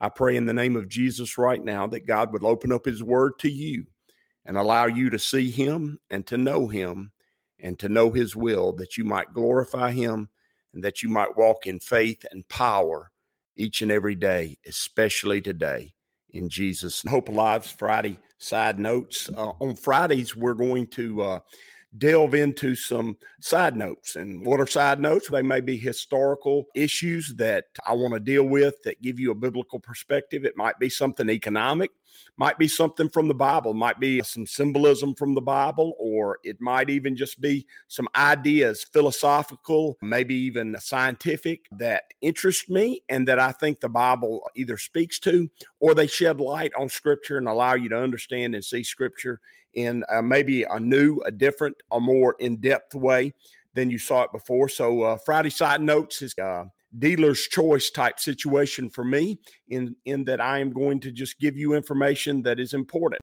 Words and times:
I 0.00 0.08
pray 0.08 0.36
in 0.36 0.46
the 0.46 0.54
name 0.54 0.76
of 0.76 0.88
Jesus 0.88 1.36
right 1.36 1.62
now 1.62 1.86
that 1.88 2.06
God 2.06 2.32
would 2.32 2.44
open 2.44 2.72
up 2.72 2.86
his 2.86 3.02
word 3.02 3.38
to 3.40 3.50
you 3.50 3.84
and 4.46 4.56
allow 4.56 4.86
you 4.86 5.10
to 5.10 5.18
see 5.18 5.50
him 5.50 5.98
and 6.10 6.26
to 6.26 6.38
know 6.38 6.68
him 6.68 7.12
and 7.58 7.78
to 7.78 7.88
know 7.88 8.10
his 8.10 8.34
will, 8.34 8.72
that 8.72 8.96
you 8.96 9.04
might 9.04 9.34
glorify 9.34 9.90
him 9.90 10.30
and 10.72 10.82
that 10.82 11.02
you 11.02 11.08
might 11.08 11.36
walk 11.36 11.66
in 11.66 11.78
faith 11.78 12.24
and 12.30 12.48
power 12.48 13.10
each 13.56 13.82
and 13.82 13.92
every 13.92 14.14
day, 14.14 14.56
especially 14.66 15.42
today. 15.42 15.92
In 16.30 16.48
Jesus' 16.48 17.02
Hope 17.08 17.28
Alive's 17.28 17.70
Friday 17.70 18.18
side 18.38 18.78
notes. 18.78 19.28
Uh, 19.36 19.52
on 19.60 19.76
Fridays, 19.76 20.34
we're 20.34 20.54
going 20.54 20.86
to 20.88 21.22
uh, 21.22 21.38
delve 21.98 22.34
into 22.34 22.74
some 22.74 23.16
side 23.40 23.76
notes. 23.76 24.16
And 24.16 24.44
what 24.44 24.60
are 24.60 24.66
side 24.66 25.00
notes? 25.00 25.28
They 25.28 25.42
may 25.42 25.60
be 25.60 25.76
historical 25.76 26.66
issues 26.74 27.34
that 27.36 27.64
I 27.86 27.94
want 27.94 28.14
to 28.14 28.20
deal 28.20 28.44
with 28.44 28.82
that 28.84 29.02
give 29.02 29.18
you 29.18 29.30
a 29.30 29.34
biblical 29.34 29.80
perspective. 29.80 30.44
It 30.44 30.56
might 30.56 30.78
be 30.78 30.88
something 30.88 31.28
economic, 31.28 31.90
might 32.36 32.58
be 32.58 32.68
something 32.68 33.08
from 33.08 33.28
the 33.28 33.34
Bible, 33.34 33.74
might 33.74 34.00
be 34.00 34.22
some 34.22 34.46
symbolism 34.46 35.14
from 35.14 35.34
the 35.34 35.40
Bible, 35.40 35.94
or 35.98 36.38
it 36.42 36.60
might 36.60 36.90
even 36.90 37.16
just 37.16 37.40
be 37.40 37.66
some 37.88 38.08
ideas, 38.16 38.84
philosophical, 38.92 39.96
maybe 40.02 40.34
even 40.34 40.76
scientific, 40.80 41.66
that 41.72 42.04
interest 42.20 42.70
me 42.70 43.02
and 43.08 43.28
that 43.28 43.38
I 43.38 43.52
think 43.52 43.80
the 43.80 43.88
Bible 43.88 44.48
either 44.56 44.76
speaks 44.76 45.18
to 45.20 45.48
or 45.80 45.94
they 45.94 46.06
shed 46.06 46.40
light 46.40 46.72
on 46.78 46.88
Scripture 46.88 47.38
and 47.38 47.48
allow 47.48 47.74
you 47.74 47.88
to 47.90 48.02
understand 48.02 48.54
and 48.54 48.64
see 48.64 48.82
Scripture 48.82 49.40
in 49.74 50.04
uh, 50.08 50.22
maybe 50.22 50.64
a 50.64 50.80
new, 50.80 51.20
a 51.26 51.30
different, 51.30 51.76
a 51.92 52.00
more 52.00 52.36
in 52.40 52.56
depth 52.56 52.94
way 52.94 53.32
than 53.74 53.90
you 53.90 53.98
saw 53.98 54.22
it 54.22 54.32
before. 54.32 54.68
So, 54.68 55.02
uh, 55.02 55.18
Friday 55.24 55.50
Side 55.50 55.80
Notes 55.80 56.22
is 56.22 56.34
uh, 56.38 56.64
dealer's 56.98 57.40
choice 57.42 57.90
type 57.90 58.18
situation 58.18 58.90
for 58.90 59.04
me, 59.04 59.38
in, 59.68 59.96
in 60.04 60.24
that 60.24 60.40
I 60.40 60.58
am 60.58 60.72
going 60.72 61.00
to 61.00 61.12
just 61.12 61.38
give 61.38 61.56
you 61.56 61.74
information 61.74 62.42
that 62.42 62.58
is 62.58 62.74
important. 62.74 63.20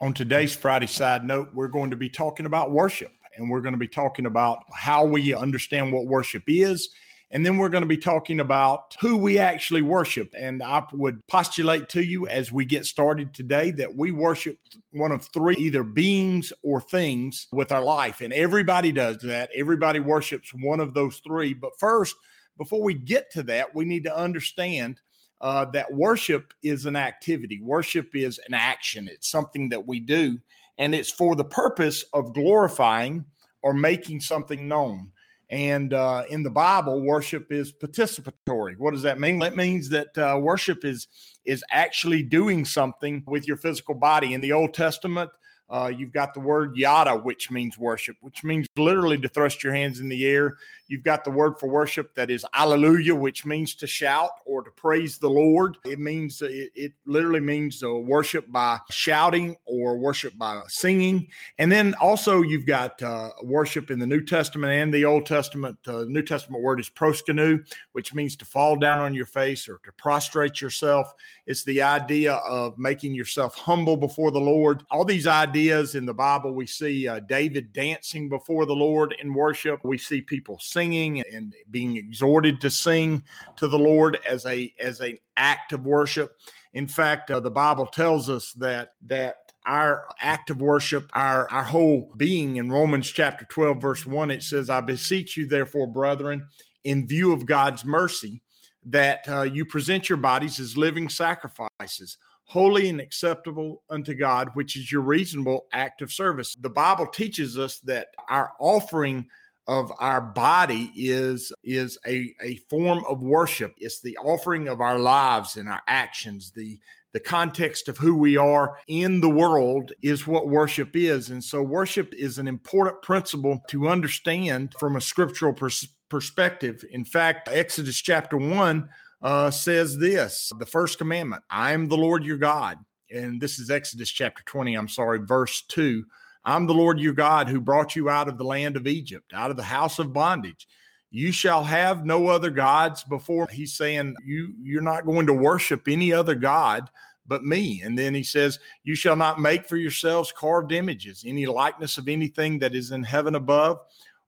On 0.00 0.12
today's 0.12 0.54
Friday 0.54 0.86
Side 0.86 1.24
Note, 1.24 1.48
we're 1.54 1.68
going 1.68 1.90
to 1.90 1.96
be 1.96 2.08
talking 2.08 2.46
about 2.46 2.70
worship 2.70 3.12
and 3.36 3.50
we're 3.50 3.60
going 3.60 3.72
to 3.72 3.78
be 3.78 3.88
talking 3.88 4.26
about 4.26 4.62
how 4.72 5.04
we 5.04 5.34
understand 5.34 5.92
what 5.92 6.06
worship 6.06 6.44
is 6.46 6.90
and 7.30 7.44
then 7.44 7.58
we're 7.58 7.68
going 7.68 7.82
to 7.82 7.88
be 7.88 7.98
talking 7.98 8.40
about 8.40 8.96
who 9.00 9.16
we 9.16 9.38
actually 9.38 9.82
worship. 9.82 10.32
And 10.36 10.62
I 10.62 10.84
would 10.92 11.26
postulate 11.26 11.88
to 11.90 12.02
you 12.02 12.26
as 12.26 12.50
we 12.50 12.64
get 12.64 12.86
started 12.86 13.34
today 13.34 13.70
that 13.72 13.94
we 13.94 14.12
worship 14.12 14.58
one 14.92 15.12
of 15.12 15.26
three 15.26 15.56
either 15.56 15.82
beings 15.82 16.52
or 16.62 16.80
things 16.80 17.46
with 17.52 17.70
our 17.70 17.82
life. 17.82 18.22
And 18.22 18.32
everybody 18.32 18.92
does 18.92 19.18
that. 19.18 19.50
Everybody 19.54 20.00
worships 20.00 20.52
one 20.54 20.80
of 20.80 20.94
those 20.94 21.18
three. 21.18 21.52
But 21.52 21.78
first, 21.78 22.16
before 22.58 22.82
we 22.82 22.94
get 22.94 23.30
to 23.32 23.42
that, 23.44 23.74
we 23.74 23.84
need 23.84 24.04
to 24.04 24.16
understand 24.16 25.00
uh, 25.40 25.64
that 25.66 25.92
worship 25.92 26.52
is 26.62 26.86
an 26.86 26.96
activity, 26.96 27.60
worship 27.62 28.14
is 28.14 28.40
an 28.48 28.54
action, 28.54 29.08
it's 29.08 29.30
something 29.30 29.68
that 29.68 29.86
we 29.86 30.00
do. 30.00 30.38
And 30.78 30.94
it's 30.94 31.10
for 31.10 31.34
the 31.34 31.44
purpose 31.44 32.04
of 32.12 32.34
glorifying 32.34 33.24
or 33.62 33.72
making 33.72 34.20
something 34.20 34.68
known. 34.68 35.10
And 35.50 35.94
uh, 35.94 36.24
in 36.28 36.42
the 36.42 36.50
Bible, 36.50 37.00
worship 37.00 37.50
is 37.50 37.72
participatory. 37.72 38.76
What 38.76 38.92
does 38.92 39.02
that 39.02 39.18
mean? 39.18 39.38
That 39.38 39.56
means 39.56 39.88
that 39.88 40.16
uh, 40.18 40.38
worship 40.38 40.84
is 40.84 41.08
is 41.46 41.64
actually 41.70 42.22
doing 42.22 42.66
something 42.66 43.22
with 43.26 43.48
your 43.48 43.56
physical 43.56 43.94
body. 43.94 44.34
In 44.34 44.42
the 44.42 44.52
Old 44.52 44.74
Testament, 44.74 45.30
uh, 45.70 45.90
you've 45.94 46.12
got 46.12 46.34
the 46.34 46.40
word 46.40 46.76
yada, 46.76 47.16
which 47.16 47.50
means 47.50 47.78
worship, 47.78 48.16
which 48.20 48.44
means 48.44 48.66
literally 48.76 49.18
to 49.18 49.28
thrust 49.28 49.64
your 49.64 49.72
hands 49.72 50.00
in 50.00 50.08
the 50.10 50.26
air. 50.26 50.56
You've 50.88 51.04
got 51.04 51.22
the 51.22 51.30
word 51.30 51.58
for 51.60 51.68
worship 51.68 52.14
that 52.14 52.30
is 52.30 52.46
alleluia, 52.54 53.14
which 53.14 53.44
means 53.44 53.74
to 53.74 53.86
shout 53.86 54.30
or 54.46 54.62
to 54.62 54.70
praise 54.70 55.18
the 55.18 55.28
Lord. 55.28 55.76
It 55.84 55.98
means, 55.98 56.40
it, 56.40 56.70
it 56.74 56.92
literally 57.04 57.40
means 57.40 57.82
uh, 57.82 57.92
worship 57.92 58.50
by 58.50 58.78
shouting 58.90 59.54
or 59.66 59.98
worship 59.98 60.36
by 60.38 60.62
singing. 60.68 61.28
And 61.58 61.70
then 61.70 61.94
also 62.00 62.40
you've 62.40 62.64
got 62.64 63.02
uh, 63.02 63.28
worship 63.42 63.90
in 63.90 63.98
the 63.98 64.06
New 64.06 64.22
Testament 64.22 64.72
and 64.72 64.92
the 64.92 65.04
Old 65.04 65.26
Testament. 65.26 65.76
Uh, 65.86 66.04
New 66.08 66.22
Testament 66.22 66.62
word 66.62 66.80
is 66.80 66.88
proskenu, 66.88 67.62
which 67.92 68.14
means 68.14 68.34
to 68.36 68.46
fall 68.46 68.74
down 68.74 68.98
on 69.00 69.12
your 69.12 69.26
face 69.26 69.68
or 69.68 69.80
to 69.84 69.92
prostrate 69.92 70.62
yourself. 70.62 71.12
It's 71.46 71.64
the 71.64 71.82
idea 71.82 72.34
of 72.36 72.78
making 72.78 73.14
yourself 73.14 73.54
humble 73.56 73.98
before 73.98 74.30
the 74.30 74.40
Lord. 74.40 74.84
All 74.90 75.04
these 75.04 75.26
ideas 75.26 75.94
in 75.94 76.06
the 76.06 76.14
Bible, 76.14 76.54
we 76.54 76.66
see 76.66 77.06
uh, 77.06 77.20
David 77.20 77.74
dancing 77.74 78.30
before 78.30 78.64
the 78.64 78.74
Lord 78.74 79.14
in 79.20 79.34
worship. 79.34 79.80
We 79.84 79.98
see 79.98 80.22
people 80.22 80.58
singing 80.58 80.77
singing 80.78 81.22
and 81.32 81.54
being 81.70 81.96
exhorted 81.96 82.60
to 82.60 82.70
sing 82.70 83.22
to 83.56 83.66
the 83.66 83.78
Lord 83.78 84.18
as 84.28 84.46
a 84.46 84.72
as 84.78 85.00
an 85.00 85.18
act 85.36 85.72
of 85.72 85.84
worship. 85.84 86.36
In 86.72 86.86
fact, 86.86 87.30
uh, 87.30 87.40
the 87.40 87.50
Bible 87.50 87.86
tells 87.86 88.30
us 88.30 88.52
that 88.52 88.92
that 89.06 89.36
our 89.66 90.06
act 90.20 90.50
of 90.50 90.60
worship, 90.60 91.10
our 91.14 91.50
our 91.50 91.64
whole 91.64 92.12
being 92.16 92.56
in 92.56 92.70
Romans 92.70 93.10
chapter 93.10 93.44
12 93.46 93.82
verse 93.82 94.06
1 94.06 94.30
it 94.30 94.42
says 94.42 94.70
I 94.70 94.80
beseech 94.80 95.36
you 95.36 95.46
therefore 95.46 95.88
brethren 95.88 96.46
in 96.84 97.08
view 97.08 97.32
of 97.32 97.44
God's 97.44 97.84
mercy 97.84 98.40
that 98.86 99.28
uh, 99.28 99.42
you 99.42 99.64
present 99.64 100.08
your 100.08 100.18
bodies 100.18 100.60
as 100.60 100.76
living 100.76 101.08
sacrifices 101.08 102.18
holy 102.48 102.88
and 102.88 102.98
acceptable 102.98 103.82
unto 103.90 104.14
God, 104.14 104.48
which 104.54 104.74
is 104.74 104.90
your 104.90 105.02
reasonable 105.02 105.66
act 105.72 106.00
of 106.00 106.10
service. 106.10 106.56
The 106.58 106.70
Bible 106.70 107.06
teaches 107.06 107.58
us 107.58 107.78
that 107.80 108.08
our 108.30 108.52
offering 108.58 109.26
of 109.68 109.92
our 109.98 110.22
body 110.22 110.90
is 110.96 111.52
is 111.62 111.98
a, 112.06 112.34
a 112.42 112.56
form 112.70 113.04
of 113.08 113.20
worship. 113.20 113.74
It's 113.76 114.00
the 114.00 114.16
offering 114.16 114.66
of 114.66 114.80
our 114.80 114.98
lives 114.98 115.56
and 115.56 115.68
our 115.68 115.82
actions. 115.86 116.50
The 116.50 116.80
the 117.12 117.20
context 117.20 117.88
of 117.88 117.98
who 117.98 118.16
we 118.16 118.36
are 118.36 118.78
in 118.86 119.20
the 119.20 119.30
world 119.30 119.92
is 120.02 120.26
what 120.26 120.48
worship 120.48 120.94
is. 120.94 121.30
And 121.30 121.42
so 121.42 121.62
worship 121.62 122.12
is 122.14 122.38
an 122.38 122.46
important 122.46 123.00
principle 123.00 123.62
to 123.68 123.88
understand 123.88 124.74
from 124.78 124.96
a 124.96 125.00
scriptural 125.00 125.54
pers- 125.54 125.88
perspective. 126.10 126.84
In 126.90 127.04
fact 127.04 127.48
exodus 127.50 128.00
chapter 128.00 128.36
1 128.36 128.88
uh, 129.20 129.50
says 129.50 129.98
this 129.98 130.52
the 130.58 130.66
first 130.66 130.96
commandment 130.96 131.42
i 131.50 131.72
am 131.72 131.88
the 131.88 131.96
lord 131.96 132.24
your 132.24 132.38
god. 132.38 132.78
And 133.10 133.40
this 133.40 133.58
is 133.58 133.70
exodus 133.70 134.10
chapter 134.10 134.42
20 134.44 134.74
i'm 134.74 134.88
sorry 134.88 135.18
verse 135.18 135.62
2 135.68 136.04
I'm 136.48 136.66
the 136.66 136.74
Lord 136.74 136.98
your 136.98 137.12
God 137.12 137.48
who 137.48 137.60
brought 137.60 137.94
you 137.94 138.08
out 138.08 138.26
of 138.26 138.38
the 138.38 138.44
land 138.44 138.76
of 138.76 138.86
Egypt, 138.86 139.32
out 139.34 139.50
of 139.50 139.58
the 139.58 139.62
house 139.62 139.98
of 139.98 140.14
bondage. 140.14 140.66
You 141.10 141.30
shall 141.30 141.62
have 141.62 142.06
no 142.06 142.28
other 142.28 142.50
gods 142.50 143.04
before. 143.04 143.46
He's 143.50 143.74
saying 143.74 144.14
you 144.24 144.54
you're 144.62 144.82
not 144.82 145.06
going 145.06 145.26
to 145.26 145.34
worship 145.34 145.88
any 145.88 146.12
other 146.12 146.34
god 146.34 146.88
but 147.26 147.44
me. 147.44 147.82
And 147.84 147.96
then 147.96 148.14
he 148.14 148.22
says, 148.22 148.58
You 148.82 148.94
shall 148.94 149.14
not 149.14 149.40
make 149.40 149.66
for 149.66 149.76
yourselves 149.76 150.32
carved 150.32 150.72
images, 150.72 151.24
any 151.26 151.46
likeness 151.46 151.98
of 151.98 152.08
anything 152.08 152.58
that 152.60 152.74
is 152.74 152.90
in 152.90 153.02
heaven 153.02 153.34
above, 153.34 153.80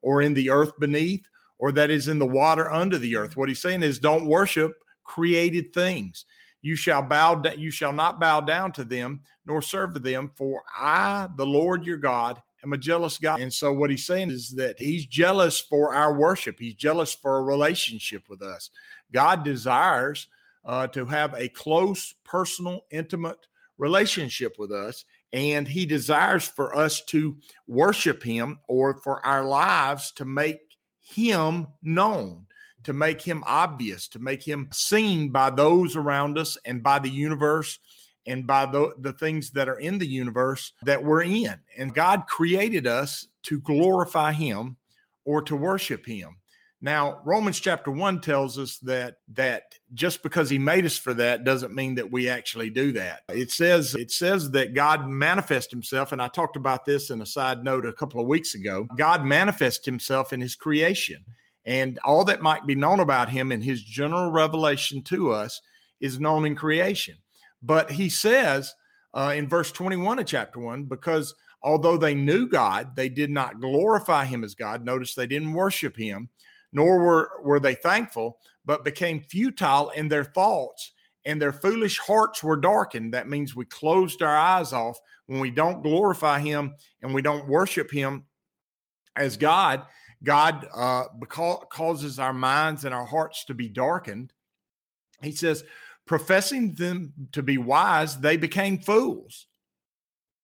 or 0.03 0.23
in 0.23 0.35
the 0.35 0.51
earth 0.51 0.79
beneath, 0.79 1.27
or 1.59 1.73
that 1.73 1.91
is 1.91 2.09
in 2.09 2.19
the 2.19 2.27
water 2.27 2.71
under 2.71 2.99
the 2.99 3.17
earth. 3.17 3.37
What 3.37 3.49
he's 3.49 3.63
saying 3.63 3.83
is, 3.83 3.99
don't 3.99 4.27
worship 4.27 4.75
created 5.05 5.73
things. 5.73 6.27
You 6.63 6.77
shall 6.77 7.03
bow 7.03 7.43
you 7.57 7.71
shall 7.71 7.93
not 7.93 8.21
bow 8.21 8.41
down 8.41 8.73
to 8.73 8.85
them 8.85 9.21
nor 9.47 9.63
serve 9.63 10.01
them, 10.03 10.31
for 10.37 10.63
I, 10.77 11.29
the 11.37 11.47
Lord 11.47 11.85
your 11.85 11.97
God, 11.97 12.41
am 12.65 12.73
a 12.73 12.79
jealous 12.79 13.19
God. 13.19 13.41
And 13.41 13.53
so 13.53 13.73
what 13.73 13.91
he's 13.91 14.07
saying 14.07 14.31
is 14.31 14.51
that 14.51 14.79
he's 14.79 15.07
jealous 15.07 15.61
for 15.61 15.95
our 15.95 16.15
worship. 16.15 16.59
He's 16.59 16.75
jealous 16.75 17.15
for 17.15 17.39
a 17.39 17.43
relationship 17.43 18.25
with 18.29 18.43
us. 18.43 18.71
God 19.13 19.45
desires 19.45 20.29
uh, 20.65 20.87
to 20.89 21.07
have 21.07 21.35
a 21.35 21.49
close, 21.49 22.15
personal, 22.25 22.85
intimate 22.91 23.47
relationship 23.79 24.57
with 24.59 24.73
us. 24.73 25.05
And 25.33 25.67
he 25.67 25.87
desires 25.87 26.47
for 26.47 26.77
us 26.77 27.03
to 27.07 27.37
worship 27.67 28.23
him 28.23 28.59
or 28.69 29.01
for 29.03 29.25
our 29.25 29.45
lives 29.45 30.13
to 30.13 30.25
make 30.25 30.61
him 31.01 31.67
known 31.83 32.47
to 32.85 32.93
make 32.93 33.21
him 33.21 33.43
obvious, 33.47 34.09
to 34.09 34.19
make 34.19 34.43
him 34.43 34.69
seen 34.73 35.31
by 35.31 35.51
those 35.51 35.97
around 35.97 36.39
us 36.39 36.57
and 36.65 36.83
by 36.83 36.99
the 36.99 37.11
universe 37.11 37.79
and 38.27 38.47
by 38.47 38.67
the, 38.67 38.93
the 38.99 39.13
things 39.13 39.51
that 39.51 39.69
are 39.69 39.79
in 39.79 39.99
the 39.99 40.07
universe 40.07 40.73
that 40.83 41.03
we're 41.03 41.23
in. 41.23 41.55
And 41.77 41.95
God 41.95 42.27
created 42.27 42.87
us 42.87 43.27
to 43.45 43.61
glorify 43.61 44.33
him 44.33 44.77
or 45.25 45.43
to 45.43 45.57
worship 45.57 46.07
him. 46.07 46.37
Now, 46.83 47.21
Romans 47.25 47.61
chapter 47.61 47.91
1 47.91 48.23
tells 48.23 48.59
us 48.59 48.79
that 48.79 49.17
that 49.35 49.75
just 49.93 50.23
because 50.23 50.49
he 50.49 50.59
made 50.59 50.87
us 50.87 50.97
for 50.97 51.13
that 51.13 51.45
doesn't 51.45 51.75
mean 51.75 51.97
that 51.97 52.11
we 52.11 52.29
actually 52.29 52.71
do 52.71 52.93
that. 52.93 53.21
It 53.29 53.51
says 53.51 53.95
it 53.95 54.11
says 54.11 54.51
that 54.53 54.73
God 54.73 55.07
manifests 55.07 55.71
himself 55.71 56.13
and 56.13 56.23
I 56.23 56.29
talked 56.29 56.57
about 56.57 56.87
this 56.87 57.11
in 57.11 57.21
a 57.21 57.27
side 57.27 57.63
note 57.65 57.85
a 57.85 57.93
couple 57.93 58.19
of 58.19 58.27
weeks 58.27 58.55
ago. 58.55 58.87
God 58.97 59.27
manifests 59.27 59.85
himself 59.85 60.33
in 60.33 60.41
his 60.41 60.55
creation. 60.55 61.23
And 61.71 62.01
all 62.03 62.25
that 62.25 62.43
might 62.43 62.67
be 62.67 62.75
known 62.75 62.99
about 62.99 63.29
him 63.29 63.53
and 63.53 63.63
his 63.63 63.81
general 63.85 64.33
revelation 64.33 65.03
to 65.05 65.31
us 65.31 65.63
is 66.01 66.19
known 66.19 66.45
in 66.45 66.57
creation. 66.57 67.17
But 67.63 67.93
he 67.93 68.09
says 68.09 68.75
uh, 69.15 69.35
in 69.37 69.49
verse 69.49 69.71
21 69.71 70.19
of 70.19 70.27
chapter 70.27 70.59
1 70.59 70.87
because 70.87 71.33
although 71.63 71.97
they 71.97 72.13
knew 72.13 72.49
God, 72.49 72.97
they 72.97 73.09
did 73.09 73.31
not 73.31 73.61
glorify 73.61 74.25
him 74.25 74.43
as 74.43 74.57
God. 74.57 74.85
Notice 74.85 75.15
they 75.15 75.29
didn't 75.29 75.53
worship 75.53 75.97
him 75.97 76.29
nor 76.73 76.99
were, 76.99 77.31
were 77.45 77.61
they 77.61 77.77
thankful, 77.77 78.39
but 78.65 78.85
became 78.85 79.21
futile 79.21 79.91
in 79.91 80.09
their 80.09 80.25
thoughts, 80.25 80.93
and 81.25 81.41
their 81.41 81.53
foolish 81.53 81.99
hearts 81.99 82.43
were 82.43 82.57
darkened. 82.57 83.15
That 83.15 83.29
means 83.29 83.55
we 83.55 83.65
closed 83.67 84.23
our 84.23 84.37
eyes 84.37 84.73
off 84.73 84.99
when 85.27 85.39
we 85.39 85.51
don't 85.51 85.83
glorify 85.83 86.41
Him 86.41 86.75
and 87.03 87.15
we 87.15 87.23
don't 87.23 87.49
worship 87.49 87.91
Him 87.91 88.25
as 89.17 89.37
God. 89.37 89.85
God 90.23 90.67
uh, 90.75 91.05
causes 91.29 92.19
our 92.19 92.33
minds 92.33 92.85
and 92.85 92.95
our 92.95 93.07
hearts 93.07 93.45
to 93.47 93.55
be 93.55 93.69
darkened. 93.69 94.33
He 95.23 95.33
says, 95.33 95.65
professing 96.07 96.75
them 96.75 97.13
to 97.33 97.43
be 97.43 97.57
wise, 97.57 98.19
they 98.19 98.37
became 98.37 98.79
fools. 98.79 99.47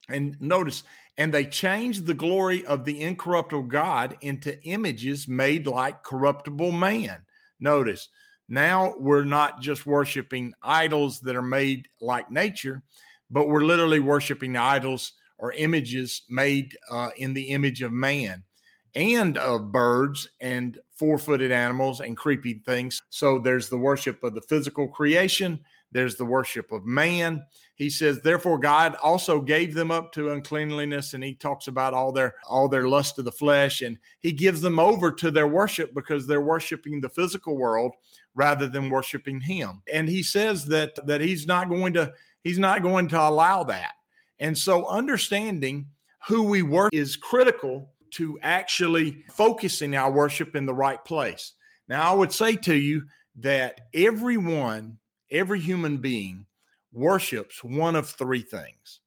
And 0.08 0.36
notice, 0.40 0.82
and 1.18 1.32
they 1.32 1.44
changed 1.44 2.06
the 2.06 2.14
glory 2.14 2.64
of 2.64 2.84
the 2.84 3.00
incorruptible 3.02 3.64
God 3.64 4.16
into 4.20 4.62
images 4.64 5.28
made 5.28 5.66
like 5.66 6.02
corruptible 6.02 6.72
man. 6.72 7.22
Notice, 7.58 8.08
now 8.48 8.94
we're 8.98 9.24
not 9.24 9.60
just 9.60 9.86
worshiping 9.86 10.54
idols 10.62 11.20
that 11.20 11.36
are 11.36 11.42
made 11.42 11.88
like 12.00 12.30
nature, 12.30 12.82
but 13.30 13.48
we're 13.48 13.64
literally 13.64 13.98
worshiping 13.98 14.56
idols 14.56 15.12
or 15.38 15.52
images 15.52 16.22
made 16.30 16.76
uh, 16.90 17.10
in 17.16 17.34
the 17.34 17.48
image 17.48 17.82
of 17.82 17.92
man 17.92 18.44
and 18.96 19.38
of 19.38 19.70
birds 19.70 20.28
and 20.40 20.78
four 20.96 21.18
footed 21.18 21.52
animals 21.52 22.00
and 22.00 22.16
creepy 22.16 22.54
things. 22.66 23.02
So 23.10 23.38
there's 23.38 23.68
the 23.68 23.78
worship 23.78 24.24
of 24.24 24.34
the 24.34 24.40
physical 24.40 24.88
creation, 24.88 25.60
there's 25.92 26.16
the 26.16 26.24
worship 26.24 26.72
of 26.72 26.84
man, 26.84 27.44
he 27.76 27.90
says 27.90 28.20
therefore 28.20 28.58
god 28.58 28.96
also 29.02 29.40
gave 29.40 29.74
them 29.74 29.90
up 29.90 30.12
to 30.12 30.30
uncleanliness 30.30 31.14
and 31.14 31.22
he 31.22 31.34
talks 31.34 31.68
about 31.68 31.94
all 31.94 32.10
their 32.10 32.34
all 32.48 32.68
their 32.68 32.88
lust 32.88 33.18
of 33.18 33.24
the 33.24 33.32
flesh 33.32 33.82
and 33.82 33.98
he 34.20 34.32
gives 34.32 34.60
them 34.60 34.78
over 34.78 35.12
to 35.12 35.30
their 35.30 35.46
worship 35.46 35.94
because 35.94 36.26
they're 36.26 36.40
worshiping 36.40 37.00
the 37.00 37.08
physical 37.08 37.56
world 37.56 37.92
rather 38.34 38.68
than 38.68 38.90
worshiping 38.90 39.40
him. 39.40 39.82
And 39.92 40.08
he 40.08 40.22
says 40.22 40.64
that 40.66 40.94
that 41.06 41.20
he's 41.20 41.46
not 41.46 41.68
going 41.68 41.92
to 41.94 42.12
he's 42.42 42.58
not 42.58 42.82
going 42.82 43.08
to 43.08 43.20
allow 43.20 43.62
that. 43.64 43.92
And 44.40 44.56
so 44.56 44.86
understanding 44.86 45.86
who 46.26 46.42
we 46.42 46.62
work 46.62 46.92
is 46.92 47.16
critical 47.16 47.90
to 48.12 48.38
actually 48.42 49.24
focusing 49.30 49.96
our 49.96 50.10
worship 50.10 50.56
in 50.56 50.66
the 50.66 50.74
right 50.74 51.04
place 51.04 51.52
now 51.88 52.10
i 52.10 52.14
would 52.14 52.32
say 52.32 52.56
to 52.56 52.74
you 52.74 53.02
that 53.36 53.80
everyone 53.94 54.98
every 55.30 55.60
human 55.60 55.98
being 55.98 56.46
worships 56.92 57.62
one 57.62 57.94
of 57.96 58.08
three 58.08 58.42
things. 58.42 59.00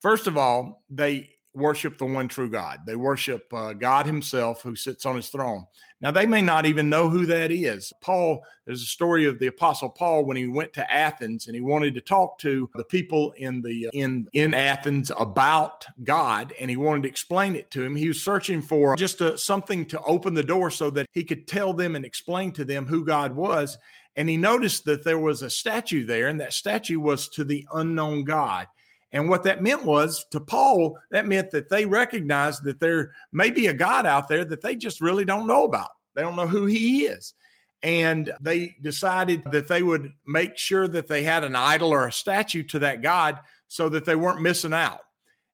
First 0.00 0.26
of 0.26 0.36
all, 0.36 0.82
they 0.90 1.30
worship 1.58 1.98
the 1.98 2.06
one 2.06 2.28
true 2.28 2.48
God. 2.48 2.80
They 2.86 2.96
worship 2.96 3.52
uh, 3.52 3.72
God 3.72 4.06
Himself 4.06 4.62
who 4.62 4.76
sits 4.76 5.04
on 5.04 5.16
His 5.16 5.28
throne. 5.28 5.66
Now, 6.00 6.12
they 6.12 6.26
may 6.26 6.42
not 6.42 6.64
even 6.64 6.88
know 6.88 7.08
who 7.08 7.26
that 7.26 7.50
is. 7.50 7.92
Paul, 8.00 8.44
there's 8.64 8.82
a 8.82 8.86
story 8.86 9.24
of 9.26 9.40
the 9.40 9.48
Apostle 9.48 9.88
Paul 9.88 10.24
when 10.24 10.36
he 10.36 10.46
went 10.46 10.72
to 10.74 10.92
Athens 10.92 11.48
and 11.48 11.56
he 11.56 11.60
wanted 11.60 11.94
to 11.94 12.00
talk 12.00 12.38
to 12.38 12.70
the 12.76 12.84
people 12.84 13.32
in 13.36 13.62
the 13.62 13.90
in 13.92 14.28
in 14.32 14.54
Athens 14.54 15.10
about 15.18 15.86
God, 16.04 16.54
and 16.60 16.70
he 16.70 16.76
wanted 16.76 17.02
to 17.02 17.08
explain 17.08 17.56
it 17.56 17.70
to 17.72 17.82
him. 17.82 17.96
He 17.96 18.06
was 18.06 18.22
searching 18.22 18.62
for 18.62 18.94
just 18.94 19.20
a, 19.20 19.36
something 19.36 19.86
to 19.86 20.00
open 20.02 20.34
the 20.34 20.42
door 20.42 20.70
so 20.70 20.88
that 20.90 21.06
he 21.12 21.24
could 21.24 21.48
tell 21.48 21.72
them 21.72 21.96
and 21.96 22.04
explain 22.04 22.52
to 22.52 22.64
them 22.64 22.86
who 22.86 23.04
God 23.04 23.34
was. 23.34 23.76
And 24.14 24.28
he 24.28 24.36
noticed 24.36 24.84
that 24.84 25.04
there 25.04 25.18
was 25.18 25.42
a 25.42 25.50
statue 25.50 26.04
there, 26.04 26.28
and 26.28 26.40
that 26.40 26.52
statue 26.52 27.00
was 27.00 27.28
to 27.30 27.44
the 27.44 27.66
unknown 27.74 28.24
God. 28.24 28.66
And 29.12 29.28
what 29.28 29.42
that 29.44 29.62
meant 29.62 29.84
was 29.84 30.26
to 30.32 30.40
Paul, 30.40 30.98
that 31.10 31.26
meant 31.26 31.50
that 31.52 31.68
they 31.68 31.86
recognized 31.86 32.64
that 32.64 32.80
there 32.80 33.12
may 33.32 33.50
be 33.50 33.68
a 33.68 33.74
God 33.74 34.04
out 34.06 34.28
there 34.28 34.44
that 34.44 34.60
they 34.60 34.76
just 34.76 35.00
really 35.00 35.24
don't 35.24 35.46
know 35.46 35.64
about. 35.64 35.90
They 36.14 36.22
don't 36.22 36.36
know 36.36 36.46
who 36.46 36.66
he 36.66 37.06
is. 37.06 37.34
And 37.82 38.32
they 38.40 38.76
decided 38.82 39.42
that 39.52 39.68
they 39.68 39.82
would 39.82 40.12
make 40.26 40.58
sure 40.58 40.88
that 40.88 41.06
they 41.06 41.22
had 41.22 41.44
an 41.44 41.56
idol 41.56 41.90
or 41.90 42.08
a 42.08 42.12
statue 42.12 42.64
to 42.64 42.80
that 42.80 43.02
God 43.02 43.38
so 43.68 43.88
that 43.88 44.04
they 44.04 44.16
weren't 44.16 44.42
missing 44.42 44.74
out. 44.74 45.00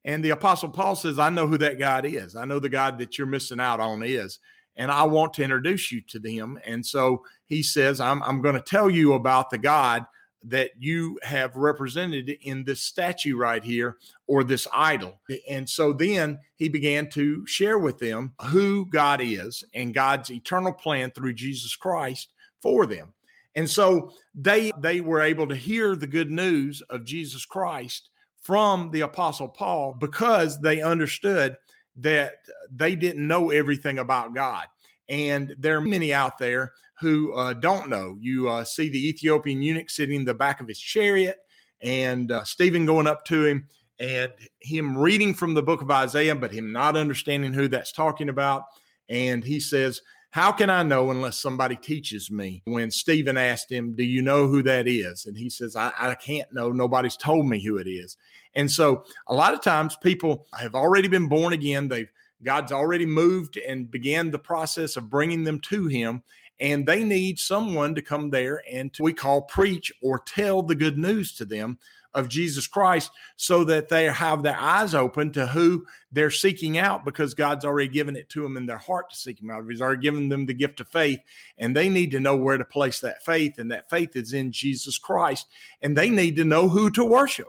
And 0.04 0.24
the 0.24 0.30
Apostle 0.30 0.70
Paul 0.70 0.96
says, 0.96 1.18
I 1.18 1.30
know 1.30 1.46
who 1.46 1.58
that 1.58 1.78
God 1.78 2.06
is. 2.06 2.34
I 2.34 2.44
know 2.44 2.58
the 2.58 2.68
God 2.68 2.98
that 2.98 3.18
you're 3.18 3.26
missing 3.26 3.60
out 3.60 3.78
on 3.78 4.02
is 4.02 4.38
and 4.76 4.90
I 4.90 5.04
want 5.04 5.34
to 5.34 5.44
introduce 5.44 5.92
you 5.92 6.00
to 6.08 6.18
them. 6.18 6.58
And 6.64 6.84
so 6.84 7.24
he 7.46 7.62
says, 7.62 8.00
I'm, 8.00 8.22
I'm 8.22 8.42
going 8.42 8.54
to 8.54 8.60
tell 8.60 8.90
you 8.90 9.14
about 9.14 9.50
the 9.50 9.58
God 9.58 10.04
that 10.44 10.70
you 10.79 11.19
have 11.23 11.56
represented 11.56 12.29
in 12.43 12.64
this 12.64 12.82
statue 12.82 13.37
right 13.37 13.64
here 13.64 13.96
or 14.26 14.44
this 14.44 14.67
idol. 14.75 15.20
And 15.49 15.69
so 15.69 15.93
then 15.93 16.38
he 16.56 16.69
began 16.69 17.08
to 17.11 17.46
share 17.46 17.79
with 17.79 17.99
them 17.99 18.32
who 18.43 18.87
God 18.87 19.20
is 19.23 19.64
and 19.75 19.94
God's 19.94 20.31
eternal 20.31 20.73
plan 20.73 21.11
through 21.11 21.35
Jesus 21.35 21.75
Christ 21.76 22.32
for 22.61 22.87
them. 22.87 23.12
And 23.56 23.69
so 23.69 24.12
they 24.35 24.73
they 24.81 25.00
were 25.00 25.23
able 25.23 25.46
to 25.46 25.55
hear 25.55 25.94
the 25.94 26.06
good 26.06 26.31
news 26.31 26.82
of 26.91 27.05
Jesus 27.05 27.46
Christ 27.46 28.11
from 28.41 28.91
the 28.91 29.02
apostle 29.02 29.49
Paul 29.49 29.96
because 29.99 30.61
they 30.61 30.82
understood 30.82 31.56
that 31.96 32.35
they 32.75 32.96
didn't 32.96 33.26
know 33.26 33.50
everything 33.50 33.99
about 34.00 34.35
God. 34.35 34.67
And 35.08 35.55
there 35.58 35.76
are 35.76 35.82
many 35.82 36.12
out 36.12 36.38
there 36.38 36.73
who 37.04 37.32
uh, 37.34 37.52
don't 37.52 37.88
know. 37.88 38.16
You 38.18 38.48
uh, 38.48 38.64
see 38.64 38.88
the 38.88 39.08
Ethiopian 39.08 39.62
eunuch 39.62 39.90
sitting 39.90 40.16
in 40.16 40.24
the 40.24 40.34
back 40.34 40.60
of 40.60 40.68
his 40.68 40.80
chariot, 40.80 41.38
and 41.82 42.32
uh, 42.32 42.44
Stephen 42.44 42.86
going 42.86 43.06
up 43.06 43.24
to 43.26 43.44
him 43.44 43.68
and 44.00 44.32
him 44.60 44.96
reading 44.98 45.34
from 45.34 45.54
the 45.54 45.62
book 45.62 45.82
of 45.82 45.90
Isaiah, 45.90 46.34
but 46.34 46.52
him 46.52 46.72
not 46.72 46.96
understanding 46.96 47.52
who 47.52 47.68
that's 47.68 47.92
talking 47.92 48.28
about. 48.28 48.64
And 49.08 49.44
he 49.44 49.60
says, 49.60 50.00
How 50.30 50.50
can 50.50 50.70
I 50.70 50.82
know 50.82 51.10
unless 51.10 51.36
somebody 51.36 51.76
teaches 51.76 52.30
me? 52.30 52.62
When 52.64 52.90
Stephen 52.90 53.36
asked 53.36 53.70
him, 53.70 53.94
Do 53.94 54.02
you 54.02 54.22
know 54.22 54.48
who 54.48 54.62
that 54.62 54.88
is? 54.88 55.26
And 55.26 55.36
he 55.36 55.50
says, 55.50 55.76
I, 55.76 55.93
I 55.98 56.14
can't 56.14 56.52
know. 56.52 56.72
Nobody's 56.72 57.17
told 57.17 57.46
me 57.46 57.62
who 57.62 57.76
it 57.76 57.86
is. 57.86 58.17
And 58.55 58.70
so 58.70 59.05
a 59.29 59.34
lot 59.34 59.55
of 59.55 59.60
times 59.60 59.96
people 59.96 60.46
have 60.58 60.74
already 60.74 61.08
been 61.08 61.29
born 61.29 61.52
again. 61.52 61.88
They've 61.88 62.10
God's 62.44 62.72
already 62.72 63.06
moved 63.06 63.56
and 63.56 63.90
began 63.90 64.31
the 64.31 64.38
process 64.38 64.96
of 64.96 65.10
bringing 65.10 65.44
them 65.44 65.58
to 65.60 65.86
Him. 65.86 66.22
And 66.61 66.87
they 66.87 67.03
need 67.03 67.39
someone 67.39 67.94
to 67.94 68.03
come 68.03 68.31
there 68.31 68.63
and 68.70 68.93
to, 68.94 69.03
we 69.03 69.13
call 69.13 69.43
preach 69.43 69.93
or 70.01 70.20
tell 70.20 70.63
the 70.63 70.75
good 70.75 70.96
news 70.96 71.34
to 71.37 71.44
them 71.44 71.79
of 72.15 72.29
Jesus 72.29 72.69
Christ 72.69 73.11
so 73.37 73.65
that 73.65 73.89
they 73.89 74.05
have 74.05 74.43
their 74.44 74.56
eyes 74.56 74.94
open 74.94 75.32
to 75.32 75.49
who 75.49 75.84
they're 76.13 76.31
seeking 76.31 76.79
out 76.79 77.05
because 77.05 77.34
God's 77.34 77.65
already 77.65 77.89
given 77.89 78.15
it 78.15 78.29
to 78.31 78.43
them 78.43 78.56
in 78.56 78.67
their 78.67 78.79
heart 78.79 79.11
to 79.11 79.17
seek 79.17 79.43
Him 79.43 79.51
out. 79.51 79.65
He's 79.69 79.81
already 79.81 80.03
given 80.03 80.29
them 80.29 80.46
the 80.46 80.55
gift 80.55 80.79
of 80.79 80.87
faith, 80.89 81.19
and 81.58 81.75
they 81.75 81.89
need 81.89 82.13
to 82.13 82.20
know 82.20 82.37
where 82.37 82.56
to 82.56 82.65
place 82.65 83.01
that 83.01 83.25
faith, 83.25 83.58
and 83.58 83.73
that 83.73 83.91
faith 83.91 84.15
is 84.15 84.32
in 84.32 84.53
Jesus 84.53 84.96
Christ, 84.96 85.49
and 85.82 85.99
they 85.99 86.08
need 86.08 86.37
to 86.37 86.44
know 86.44 86.69
who 86.69 86.89
to 86.91 87.05
worship 87.05 87.49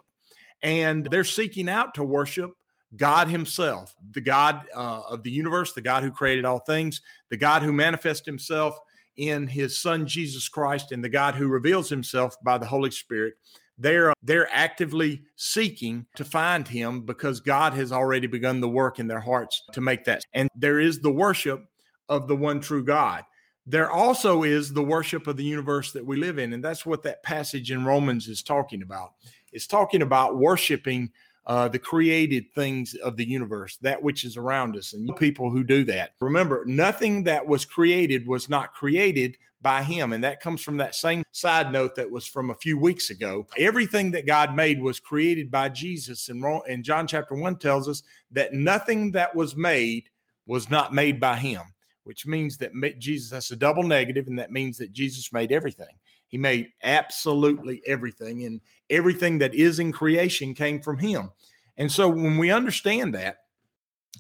and 0.66 1.06
they're 1.12 1.24
seeking 1.24 1.70
out 1.70 1.94
to 1.94 2.04
worship 2.04 2.52
God 2.96 3.28
Himself, 3.28 3.96
the 4.12 4.22
God 4.22 4.62
uh, 4.76 5.02
of 5.08 5.22
the 5.22 5.32
universe, 5.32 5.74
the 5.74 5.82
God 5.82 6.04
who 6.04 6.12
created 6.12 6.44
all 6.44 6.60
things, 6.60 7.02
the 7.30 7.38
God 7.38 7.62
who 7.62 7.72
manifests 7.72 8.26
Himself 8.26 8.80
in 9.18 9.48
His 9.48 9.78
Son 9.78 10.06
Jesus 10.06 10.48
Christ, 10.50 10.92
and 10.92 11.04
the 11.04 11.10
God 11.10 11.36
who 11.36 11.48
reveals 11.48 11.90
Himself 11.90 12.36
by 12.44 12.58
the 12.58 12.66
Holy 12.66 12.92
Spirit. 12.92 13.36
They're 13.78 14.14
they're 14.24 14.50
actively 14.54 15.24
seeking 15.36 16.06
to 16.16 16.24
find 16.24 16.68
Him 16.68 17.02
because 17.02 17.40
God 17.40 17.74
has 17.74 17.92
already 17.92 18.28
begun 18.28 18.62
the 18.62 18.70
work 18.70 19.00
in 19.00 19.08
their 19.08 19.20
hearts 19.20 19.64
to 19.74 19.82
make 19.82 20.06
that. 20.06 20.24
And 20.34 20.50
there 20.56 20.80
is 20.80 21.00
the 21.00 21.12
worship 21.12 21.66
of 22.08 22.28
the 22.28 22.36
one 22.36 22.62
true 22.62 22.84
God. 22.84 23.24
There 23.68 23.90
also 23.90 24.44
is 24.44 24.72
the 24.72 24.84
worship 24.84 25.28
of 25.28 25.38
the 25.38 25.44
universe 25.44 25.92
that 25.92 26.06
we 26.06 26.18
live 26.18 26.38
in, 26.38 26.54
and 26.54 26.64
that's 26.64 26.86
what 26.86 27.04
that 27.04 27.24
passage 27.24 27.72
in 27.72 27.84
Romans 27.84 28.28
is 28.28 28.44
talking 28.44 28.84
about. 28.84 29.14
It's 29.52 29.68
talking 29.68 30.04
about 30.04 30.38
worshiping 30.38 31.12
uh, 31.48 31.68
the 31.68 31.80
created 31.80 32.46
things 32.54 32.96
of 32.96 33.18
the 33.18 33.28
universe, 33.28 33.78
that 33.78 34.02
which 34.02 34.26
is 34.26 34.38
around 34.38 34.76
us, 34.76 34.94
and 34.94 35.16
people 35.18 35.50
who 35.50 35.64
do 35.64 35.84
that. 35.84 36.12
Remember, 36.20 36.64
nothing 36.66 37.24
that 37.24 37.46
was 37.46 37.66
created 37.66 38.28
was 38.28 38.50
not 38.50 38.74
created 38.74 39.38
by 39.62 39.82
him. 39.82 40.14
And 40.14 40.24
that 40.24 40.42
comes 40.42 40.62
from 40.62 40.78
that 40.78 40.94
same 40.94 41.24
side 41.32 41.72
note 41.72 41.96
that 41.96 42.10
was 42.10 42.28
from 42.28 42.52
a 42.52 42.56
few 42.56 42.78
weeks 42.78 43.10
ago. 43.10 43.48
Everything 43.58 44.12
that 44.12 44.28
God 44.28 44.56
made 44.56 44.80
was 44.80 45.00
created 45.00 45.50
by 45.50 45.70
Jesus. 45.70 46.30
And, 46.30 46.44
and 46.68 46.84
John 46.84 47.08
chapter 47.08 47.34
1 47.34 47.58
tells 47.58 47.90
us 47.90 48.04
that 48.32 48.54
nothing 48.54 49.12
that 49.14 49.36
was 49.36 49.56
made 49.56 50.10
was 50.46 50.70
not 50.70 50.94
made 50.94 51.20
by 51.20 51.38
him. 51.38 51.62
which 52.04 52.28
means 52.28 52.58
that 52.58 52.72
Jesus, 53.00 53.32
that's 53.32 53.50
a 53.50 53.56
double 53.56 53.82
negative, 53.82 54.28
and 54.28 54.38
that 54.38 54.52
means 54.52 54.78
that 54.78 54.94
Jesus 54.94 55.34
made 55.34 55.52
everything. 55.52 55.88
He 56.28 56.38
made 56.38 56.70
absolutely 56.84 57.82
everything, 57.86 58.46
and 58.46 58.62
everything 58.90 59.38
that 59.40 59.54
is 59.54 59.80
in 59.80 59.92
creation 59.92 60.54
came 60.54 60.82
from 60.82 60.98
him. 60.98 61.32
And 61.78 61.92
so 61.92 62.10
when 62.10 62.38
we 62.38 62.52
understand 62.52 63.14
that, 63.16 63.38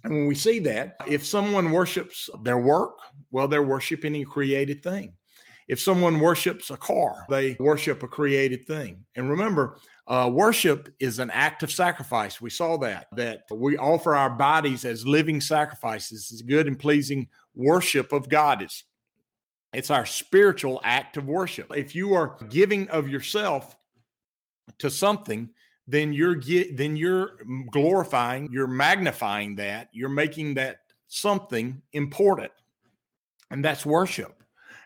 and 0.03 0.13
when 0.13 0.27
we 0.27 0.35
see 0.35 0.59
that, 0.59 0.97
if 1.07 1.25
someone 1.25 1.71
worships 1.71 2.29
their 2.43 2.59
work, 2.59 2.97
well, 3.31 3.47
they're 3.47 3.63
worshiping 3.63 4.15
a 4.17 4.25
created 4.25 4.83
thing. 4.83 5.13
If 5.67 5.79
someone 5.79 6.19
worships 6.19 6.69
a 6.69 6.77
car, 6.77 7.25
they 7.27 7.57
worship 7.59 8.03
a 8.03 8.07
created 8.07 8.67
thing. 8.67 9.03
And 9.15 9.29
remember, 9.29 9.79
uh, 10.07 10.29
worship 10.31 10.93
is 11.00 11.17
an 11.17 11.31
act 11.31 11.63
of 11.63 11.71
sacrifice. 11.71 12.39
We 12.39 12.51
saw 12.51 12.77
that, 12.77 13.07
that 13.13 13.43
we 13.50 13.75
offer 13.77 14.15
our 14.15 14.29
bodies 14.29 14.85
as 14.85 15.07
living 15.07 15.41
sacrifices, 15.41 16.31
is 16.31 16.43
good 16.43 16.67
and 16.67 16.77
pleasing 16.77 17.27
worship 17.55 18.13
of 18.13 18.29
God. 18.29 18.62
It's, 18.62 18.83
it's 19.75 19.91
our 19.91 20.05
spiritual 20.05 20.79
act 20.84 21.17
of 21.17 21.27
worship. 21.27 21.72
If 21.75 21.96
you 21.96 22.13
are 22.13 22.38
giving 22.50 22.88
of 22.89 23.10
yourself 23.10 23.75
to 24.79 24.89
something, 24.89 25.50
then 25.88 26.13
you're 26.13 26.36
get, 26.36 26.77
then 26.77 26.96
you're 26.96 27.38
glorifying, 27.72 28.50
you're 28.51 28.67
magnifying 28.67 29.55
that, 29.55 29.89
you're 29.91 30.10
making 30.10 30.55
that 30.55 30.77
something 31.08 31.82
important. 31.94 32.51
And 33.51 33.63
that's 33.63 33.86
worship. 33.86 34.41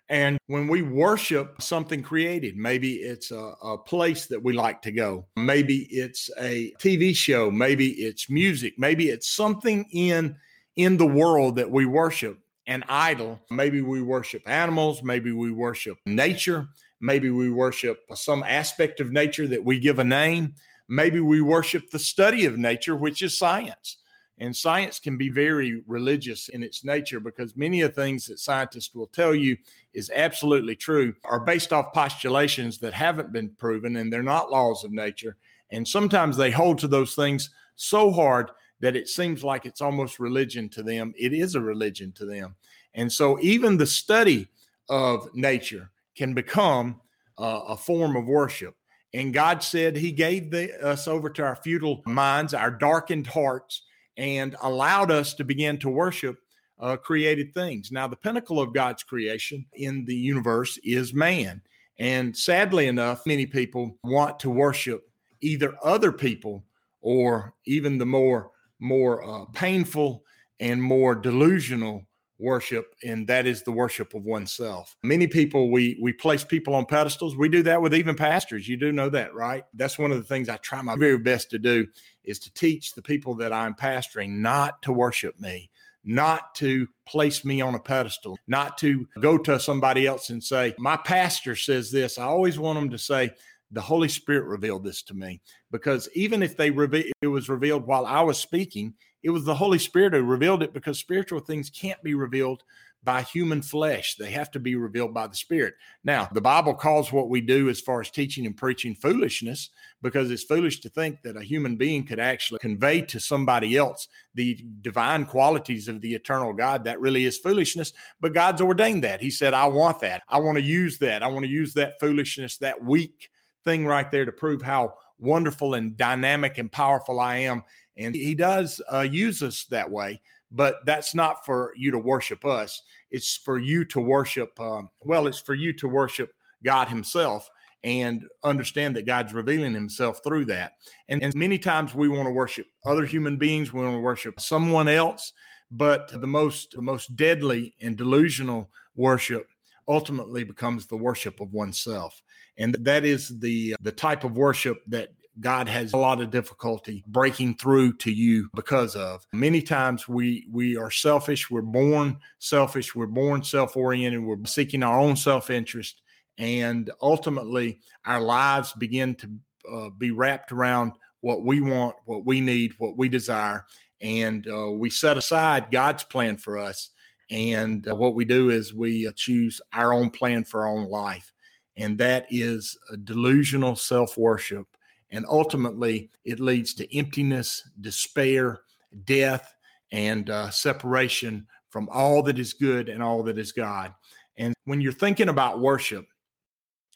And 0.09 0.39
when 0.47 0.67
we 0.67 0.81
worship 0.81 1.61
something 1.61 2.01
created, 2.01 2.57
maybe 2.57 2.95
it's 2.95 3.29
a, 3.29 3.53
a, 3.63 3.77
place 3.77 4.25
that 4.25 4.43
we 4.43 4.53
like 4.53 4.81
to 4.81 4.91
go, 4.91 5.27
maybe 5.35 5.87
it's 5.91 6.31
a 6.39 6.73
TV 6.79 7.15
show, 7.15 7.51
maybe 7.51 7.89
it's 7.89 8.27
music, 8.27 8.73
maybe 8.77 9.09
it's 9.09 9.29
something 9.29 9.85
in 9.91 10.35
in 10.75 10.97
the 10.97 11.05
world 11.05 11.57
that 11.57 11.69
we 11.69 11.85
worship, 11.85 12.39
an 12.69 12.83
idol. 12.87 13.41
Maybe 13.49 13.81
we 13.81 14.01
worship 14.03 14.43
animals, 14.47 15.01
maybe 15.01 15.31
we 15.31 15.51
worship 15.51 15.97
nature, 16.05 16.67
maybe 17.01 17.31
we 17.31 17.49
worship 17.49 17.99
some 18.13 18.43
aspect 18.43 18.99
of 18.99 19.11
nature 19.11 19.47
that 19.47 19.65
we 19.65 19.79
give 19.79 19.97
a 19.97 20.03
name, 20.03 20.53
maybe 20.87 21.19
we 21.19 21.41
worship 21.41 21.89
the 21.89 21.97
study 21.97 22.45
of 22.45 22.59
nature, 22.59 22.95
which 22.95 23.23
is 23.23 23.35
science. 23.35 23.97
And 24.37 24.55
science 24.55 24.99
can 24.99 25.17
be 25.17 25.29
very 25.29 25.81
religious 25.87 26.49
in 26.49 26.61
its 26.61 26.85
nature 26.85 27.19
because 27.19 27.57
many 27.57 27.81
of 27.81 27.93
the 27.93 28.01
things 28.01 28.27
that 28.27 28.39
scientists 28.39 28.93
will 28.93 29.07
tell 29.07 29.33
you 29.33 29.57
is 29.95 30.11
absolutely 30.13 30.75
true 30.75 31.15
are 31.25 31.39
based 31.39 31.73
off 31.73 31.91
postulations 31.91 32.77
that 32.77 32.93
haven't 32.93 33.33
been 33.33 33.49
proven 33.49 33.95
and 33.95 34.13
they're 34.13 34.21
not 34.21 34.51
laws 34.51 34.83
of 34.83 34.91
nature. 34.91 35.37
And 35.71 35.85
sometimes 35.85 36.37
they 36.37 36.51
hold 36.51 36.77
to 36.79 36.87
those 36.87 37.15
things 37.15 37.49
so 37.75 38.11
hard 38.11 38.51
that 38.81 38.95
it 38.95 39.07
seems 39.07 39.43
like 39.43 39.65
it's 39.65 39.81
almost 39.81 40.19
religion 40.19 40.69
to 40.69 40.83
them. 40.83 41.13
It 41.17 41.33
is 41.33 41.55
a 41.55 41.61
religion 41.61 42.11
to 42.13 42.25
them. 42.25 42.55
And 42.93 43.11
so 43.11 43.39
even 43.41 43.77
the 43.77 43.87
study 43.87 44.47
of 44.89 45.29
nature 45.33 45.91
can 46.15 46.33
become 46.33 46.99
uh, 47.37 47.61
a 47.67 47.77
form 47.77 48.15
of 48.15 48.25
worship. 48.25 48.75
And 49.13 49.33
God 49.33 49.63
said 49.63 49.95
He 49.95 50.11
gave 50.11 50.51
the, 50.51 50.79
us 50.85 51.07
over 51.07 51.29
to 51.31 51.43
our 51.43 51.55
futile 51.55 52.01
minds, 52.05 52.53
our 52.53 52.71
darkened 52.71 53.27
hearts, 53.27 53.83
and 54.17 54.55
allowed 54.61 55.11
us 55.11 55.33
to 55.35 55.43
begin 55.43 55.77
to 55.79 55.89
worship 55.89 56.37
uh, 56.79 56.97
created 56.97 57.53
things. 57.53 57.91
Now, 57.91 58.07
the 58.07 58.15
pinnacle 58.15 58.59
of 58.59 58.73
God's 58.73 59.03
creation 59.03 59.65
in 59.73 60.05
the 60.05 60.15
universe 60.15 60.77
is 60.83 61.13
man. 61.13 61.61
And 61.99 62.35
sadly 62.35 62.87
enough, 62.87 63.25
many 63.25 63.45
people 63.45 63.97
want 64.03 64.39
to 64.39 64.49
worship 64.49 65.03
either 65.41 65.75
other 65.83 66.11
people 66.11 66.63
or 67.01 67.53
even 67.65 67.97
the 67.97 68.05
more 68.05 68.51
more 68.79 69.23
uh, 69.23 69.45
painful 69.53 70.23
and 70.59 70.81
more 70.81 71.15
delusional 71.15 72.05
worship 72.39 72.95
and 73.03 73.27
that 73.27 73.45
is 73.45 73.63
the 73.63 73.71
worship 73.71 74.13
of 74.13 74.23
oneself. 74.23 74.95
Many 75.03 75.27
people 75.27 75.71
we 75.71 75.99
we 76.01 76.13
place 76.13 76.43
people 76.43 76.73
on 76.73 76.85
pedestals. 76.85 77.35
We 77.35 77.49
do 77.49 77.61
that 77.63 77.81
with 77.81 77.93
even 77.93 78.15
pastors. 78.15 78.67
You 78.67 78.77
do 78.77 78.91
know 78.93 79.09
that 79.09 79.33
right? 79.33 79.65
That's 79.73 79.99
one 79.99 80.11
of 80.11 80.17
the 80.17 80.23
things 80.23 80.47
i 80.47 80.55
try 80.57 80.81
my 80.81 80.95
very 80.95 81.17
best 81.17 81.49
to 81.51 81.59
do 81.59 81.85
is 82.23 82.39
to 82.39 82.53
teach 82.53 82.93
the 82.93 83.01
people 83.01 83.35
that 83.35 83.51
i'm 83.51 83.73
pastoring 83.73 84.37
not 84.37 84.81
to 84.83 84.93
worship 84.93 85.39
me 85.39 85.69
not 86.05 86.55
to 86.55 86.87
place 87.05 87.43
me 87.43 87.59
on 87.59 87.75
a 87.75 87.79
pedestal 87.79 88.37
not 88.47 88.77
to 88.77 89.05
go 89.19 89.37
to 89.37 89.59
somebody 89.59 90.07
else 90.07 90.29
and 90.29 90.43
say 90.43 90.73
my 90.77 90.95
pastor 90.95 91.55
says 91.55 91.91
this. 91.91 92.17
I 92.17 92.23
always 92.23 92.57
want 92.57 92.79
them 92.79 92.89
to 92.89 92.97
say 92.97 93.31
the 93.71 93.81
holy 93.81 94.09
spirit 94.09 94.45
revealed 94.45 94.83
this 94.83 95.03
to 95.03 95.13
me 95.13 95.39
because 95.71 96.09
even 96.13 96.41
if 96.41 96.57
they 96.57 96.71
reve- 96.71 97.11
it 97.21 97.27
was 97.27 97.49
revealed 97.49 97.85
while 97.85 98.05
i 98.05 98.21
was 98.21 98.37
speaking 98.37 98.93
it 99.23 99.29
was 99.29 99.43
the 99.43 99.55
Holy 99.55 99.79
Spirit 99.79 100.13
who 100.13 100.23
revealed 100.23 100.63
it 100.63 100.73
because 100.73 100.97
spiritual 100.99 101.39
things 101.39 101.69
can't 101.69 102.01
be 102.01 102.13
revealed 102.13 102.63
by 103.03 103.21
human 103.21 103.61
flesh. 103.61 104.15
They 104.15 104.31
have 104.31 104.51
to 104.51 104.59
be 104.59 104.75
revealed 104.75 105.13
by 105.13 105.27
the 105.27 105.35
Spirit. 105.35 105.75
Now, 106.03 106.27
the 106.33 106.41
Bible 106.41 106.73
calls 106.73 107.13
what 107.13 107.29
we 107.29 107.39
do 107.39 107.69
as 107.69 107.79
far 107.79 108.01
as 108.01 108.11
teaching 108.11 108.45
and 108.45 108.57
preaching 108.57 108.93
foolishness 108.93 109.69
because 110.01 110.29
it's 110.31 110.43
foolish 110.43 110.81
to 110.81 110.89
think 110.89 111.21
that 111.21 111.37
a 111.37 111.43
human 111.43 111.77
being 111.77 112.05
could 112.05 112.19
actually 112.19 112.59
convey 112.59 113.01
to 113.03 113.19
somebody 113.19 113.77
else 113.77 114.09
the 114.35 114.65
divine 114.81 115.25
qualities 115.25 115.87
of 115.87 116.01
the 116.01 116.13
eternal 116.13 116.51
God. 116.51 116.83
That 116.83 116.99
really 116.99 117.23
is 117.23 117.37
foolishness, 117.37 117.93
but 118.19 118.33
God's 118.33 118.61
ordained 118.61 119.05
that. 119.05 119.21
He 119.21 119.31
said, 119.31 119.53
I 119.53 119.67
want 119.67 120.01
that. 120.01 120.23
I 120.27 120.39
want 120.39 120.57
to 120.57 120.63
use 120.63 120.97
that. 120.99 121.23
I 121.23 121.27
want 121.27 121.45
to 121.45 121.51
use 121.51 121.73
that 121.75 121.99
foolishness, 122.01 122.57
that 122.57 122.83
weak 122.83 123.29
thing 123.65 123.85
right 123.85 124.09
there 124.11 124.25
to 124.25 124.31
prove 124.31 124.61
how 124.61 124.93
wonderful 125.19 125.73
and 125.73 125.97
dynamic 125.97 126.57
and 126.57 126.71
powerful 126.71 127.19
I 127.19 127.37
am 127.37 127.63
and 127.99 128.15
he 128.15 128.33
does 128.33 128.81
uh, 128.91 129.01
use 129.01 129.43
us 129.43 129.65
that 129.65 129.91
way, 129.91 130.21
but 130.51 130.77
that's 130.85 131.13
not 131.13 131.45
for 131.45 131.73
you 131.75 131.91
to 131.91 131.99
worship 131.99 132.45
us. 132.45 132.81
It's 133.11 133.35
for 133.35 133.59
you 133.59 133.83
to 133.85 133.99
worship, 133.99 134.57
um, 134.59 134.89
well, 135.01 135.27
it's 135.27 135.39
for 135.39 135.53
you 135.53 135.73
to 135.73 135.87
worship 135.87 136.33
God 136.63 136.87
Himself 136.87 137.49
and 137.83 138.25
understand 138.43 138.95
that 138.95 139.05
God's 139.05 139.33
revealing 139.33 139.73
Himself 139.73 140.21
through 140.23 140.45
that. 140.45 140.73
And, 141.09 141.21
and 141.21 141.35
many 141.35 141.59
times 141.59 141.93
we 141.93 142.07
want 142.07 142.25
to 142.27 142.33
worship 142.33 142.67
other 142.85 143.05
human 143.05 143.37
beings, 143.37 143.73
we 143.73 143.81
want 143.81 143.95
to 143.95 143.99
worship 143.99 144.39
someone 144.39 144.87
else, 144.87 145.33
but 145.69 146.09
the 146.09 146.27
most 146.27 146.71
the 146.71 146.81
most 146.81 147.15
deadly 147.15 147.75
and 147.81 147.97
delusional 147.97 148.69
worship 148.95 149.47
ultimately 149.89 150.43
becomes 150.43 150.85
the 150.85 150.95
worship 150.95 151.41
of 151.41 151.51
oneself 151.51 152.21
and 152.57 152.75
that 152.75 153.05
is 153.05 153.39
the 153.39 153.75
the 153.81 153.91
type 153.91 154.23
of 154.23 154.37
worship 154.37 154.83
that 154.87 155.09
God 155.39 155.69
has 155.69 155.93
a 155.93 155.97
lot 155.97 156.21
of 156.21 156.31
difficulty 156.31 157.03
breaking 157.07 157.55
through 157.55 157.93
to 157.97 158.11
you 158.11 158.49
because 158.53 158.95
of. 158.95 159.25
Many 159.31 159.61
times 159.61 160.07
we 160.07 160.47
we 160.51 160.77
are 160.77 160.91
selfish, 160.91 161.49
we're 161.49 161.61
born 161.61 162.19
selfish, 162.39 162.93
we're 162.93 163.07
born 163.07 163.43
self-oriented, 163.43 164.21
we're 164.21 164.43
seeking 164.45 164.83
our 164.83 164.99
own 164.99 165.15
self-interest 165.15 166.01
and 166.37 166.91
ultimately 167.01 167.79
our 168.05 168.21
lives 168.21 168.73
begin 168.73 169.15
to 169.15 169.29
uh, 169.71 169.89
be 169.89 170.11
wrapped 170.11 170.51
around 170.51 170.93
what 171.21 171.43
we 171.43 171.59
want, 171.61 171.95
what 172.05 172.25
we 172.25 172.41
need, 172.41 172.73
what 172.77 172.97
we 172.97 173.09
desire 173.09 173.65
and 174.01 174.47
uh, 174.47 174.71
we 174.71 174.89
set 174.89 175.17
aside 175.17 175.71
God's 175.71 176.03
plan 176.03 176.37
for 176.37 176.57
us 176.57 176.89
and 177.29 177.87
uh, 177.87 177.95
what 177.95 178.15
we 178.15 178.25
do 178.25 178.49
is 178.49 178.73
we 178.73 179.07
uh, 179.07 179.11
choose 179.15 179.61
our 179.73 179.93
own 179.93 180.09
plan 180.09 180.43
for 180.43 180.61
our 180.65 180.69
own 180.69 180.89
life 180.89 181.31
and 181.77 181.97
that 181.97 182.25
is 182.29 182.77
delusional 183.03 183.75
self-worship 183.75 184.67
and 185.11 185.25
ultimately, 185.27 186.11
it 186.23 186.39
leads 186.39 186.73
to 186.75 186.97
emptiness, 186.97 187.67
despair, 187.81 188.61
death, 189.05 189.55
and 189.91 190.29
uh, 190.29 190.49
separation 190.51 191.47
from 191.69 191.89
all 191.91 192.21
that 192.23 192.39
is 192.39 192.53
good 192.53 192.89
and 192.89 193.01
all 193.01 193.23
that 193.23 193.39
is 193.39 193.51
God. 193.51 193.93
And 194.37 194.53
when 194.65 194.81
you're 194.81 194.91
thinking 194.91 195.29
about 195.29 195.59
worship, 195.59 196.05